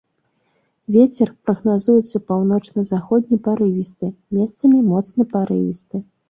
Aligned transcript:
Вецер 0.95 1.29
прагназуецца 1.49 2.21
паўночна-заходні 2.29 3.37
парывісты, 3.49 4.11
месцамі 4.39 4.79
моцны 4.91 5.29
парывісты. 5.37 6.05